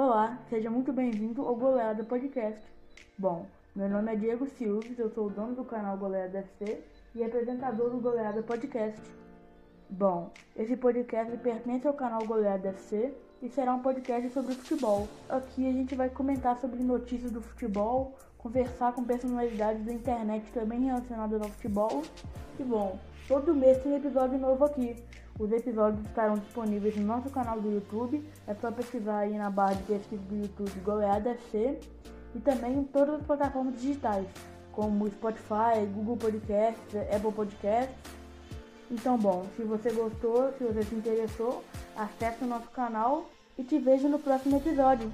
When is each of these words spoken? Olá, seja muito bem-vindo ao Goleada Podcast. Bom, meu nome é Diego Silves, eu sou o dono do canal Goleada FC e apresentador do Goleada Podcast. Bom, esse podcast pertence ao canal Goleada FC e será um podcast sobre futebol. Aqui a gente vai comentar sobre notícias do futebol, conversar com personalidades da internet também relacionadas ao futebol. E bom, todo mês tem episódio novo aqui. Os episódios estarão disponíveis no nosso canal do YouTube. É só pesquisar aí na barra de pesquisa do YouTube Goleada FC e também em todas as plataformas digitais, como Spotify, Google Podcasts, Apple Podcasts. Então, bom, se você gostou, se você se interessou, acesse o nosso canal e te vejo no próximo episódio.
Olá, 0.00 0.38
seja 0.48 0.70
muito 0.70 0.92
bem-vindo 0.92 1.42
ao 1.42 1.56
Goleada 1.56 2.04
Podcast. 2.04 2.64
Bom, 3.18 3.46
meu 3.74 3.88
nome 3.88 4.12
é 4.12 4.14
Diego 4.14 4.46
Silves, 4.46 4.96
eu 4.96 5.10
sou 5.10 5.26
o 5.26 5.28
dono 5.28 5.56
do 5.56 5.64
canal 5.64 5.98
Goleada 5.98 6.38
FC 6.38 6.80
e 7.16 7.24
apresentador 7.24 7.90
do 7.90 7.98
Goleada 7.98 8.40
Podcast. 8.40 9.02
Bom, 9.90 10.30
esse 10.54 10.76
podcast 10.76 11.36
pertence 11.38 11.84
ao 11.84 11.94
canal 11.94 12.24
Goleada 12.24 12.68
FC 12.68 13.12
e 13.42 13.48
será 13.48 13.74
um 13.74 13.82
podcast 13.82 14.30
sobre 14.30 14.54
futebol. 14.54 15.08
Aqui 15.28 15.68
a 15.68 15.72
gente 15.72 15.96
vai 15.96 16.08
comentar 16.08 16.56
sobre 16.60 16.80
notícias 16.80 17.32
do 17.32 17.42
futebol, 17.42 18.16
conversar 18.38 18.92
com 18.92 19.02
personalidades 19.02 19.84
da 19.84 19.92
internet 19.92 20.52
também 20.52 20.78
relacionadas 20.84 21.42
ao 21.42 21.48
futebol. 21.48 22.02
E 22.56 22.62
bom, 22.62 22.96
todo 23.26 23.52
mês 23.52 23.82
tem 23.82 23.96
episódio 23.96 24.38
novo 24.38 24.64
aqui. 24.64 24.94
Os 25.38 25.52
episódios 25.52 26.04
estarão 26.04 26.34
disponíveis 26.34 26.96
no 26.96 27.06
nosso 27.06 27.30
canal 27.30 27.60
do 27.60 27.70
YouTube. 27.70 28.28
É 28.46 28.54
só 28.54 28.72
pesquisar 28.72 29.18
aí 29.18 29.38
na 29.38 29.48
barra 29.48 29.74
de 29.74 29.82
pesquisa 29.84 30.22
do 30.24 30.36
YouTube 30.36 30.80
Goleada 30.80 31.30
FC 31.30 31.78
e 32.34 32.40
também 32.40 32.78
em 32.78 32.84
todas 32.84 33.16
as 33.16 33.22
plataformas 33.22 33.80
digitais, 33.80 34.26
como 34.72 35.08
Spotify, 35.08 35.86
Google 35.94 36.16
Podcasts, 36.16 36.96
Apple 37.14 37.32
Podcasts. 37.32 37.96
Então, 38.90 39.16
bom, 39.16 39.46
se 39.56 39.62
você 39.62 39.92
gostou, 39.92 40.52
se 40.58 40.64
você 40.64 40.82
se 40.82 40.94
interessou, 40.94 41.62
acesse 41.96 42.42
o 42.42 42.46
nosso 42.46 42.68
canal 42.70 43.30
e 43.56 43.62
te 43.62 43.78
vejo 43.78 44.08
no 44.08 44.18
próximo 44.18 44.56
episódio. 44.56 45.12